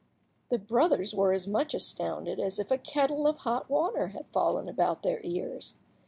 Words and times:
The 0.49 0.57
brothers 0.57 1.13
were 1.13 1.31
as 1.31 1.47
much 1.47 1.75
astounded 1.75 2.39
as 2.39 2.57
if 2.57 2.71
a 2.71 2.79
kettle 2.79 3.27
of 3.27 3.37
hot 3.37 3.69
water 3.69 4.07
had 4.07 4.25
fallen 4.33 4.67
about 4.67 5.03
their 5.03 5.21
ears. 5.23 5.75